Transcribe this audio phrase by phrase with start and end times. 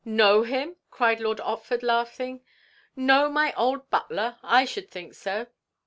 [0.03, 2.41] "Know him!" cried Lord Otford, laughing,
[2.95, 4.39] "Know my old butler!
[4.41, 5.45] I should think so!"